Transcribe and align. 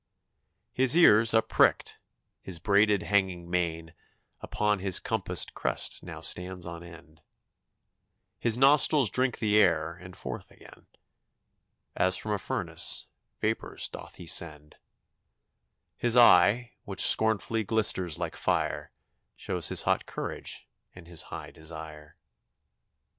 His 0.73 0.97
ears 0.97 1.31
up 1.35 1.47
pricked, 1.47 1.99
his 2.41 2.57
braided 2.57 3.03
hanging 3.03 3.47
mane 3.47 3.93
Upon 4.41 4.79
his 4.79 4.97
compassed 4.97 5.53
crest 5.53 6.01
now 6.01 6.21
stands 6.21 6.65
on 6.65 6.81
end; 6.83 7.21
His 8.39 8.57
nostrils 8.57 9.11
drink 9.11 9.37
the 9.37 9.57
air, 9.59 9.93
and 9.93 10.15
forth 10.17 10.49
again, 10.49 10.87
As 11.95 12.17
from 12.17 12.31
a 12.31 12.39
furnace, 12.39 13.05
vapors 13.41 13.87
doth 13.89 14.15
he 14.15 14.25
send; 14.25 14.77
His 15.97 16.17
eye, 16.17 16.71
which 16.83 17.05
scornfully 17.05 17.63
glisters 17.63 18.17
like 18.17 18.35
fire, 18.35 18.89
Shows 19.35 19.67
his 19.67 19.83
hot 19.83 20.07
courage 20.07 20.67
and 20.95 21.05
his 21.05 21.21
high 21.29 21.51
desire. 21.51 22.15